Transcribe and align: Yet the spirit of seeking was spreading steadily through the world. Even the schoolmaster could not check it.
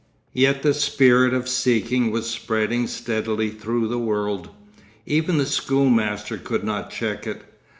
Yet 0.33 0.63
the 0.63 0.73
spirit 0.73 1.31
of 1.31 1.47
seeking 1.47 2.09
was 2.09 2.27
spreading 2.27 2.87
steadily 2.87 3.51
through 3.51 3.87
the 3.87 3.99
world. 3.99 4.49
Even 5.05 5.37
the 5.37 5.45
schoolmaster 5.45 6.39
could 6.39 6.63
not 6.63 6.89
check 6.89 7.27
it. 7.27 7.43